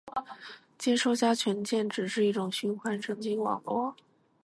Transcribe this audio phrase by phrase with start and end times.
[0.79, 3.95] 接收加权键值是一种循环神经网络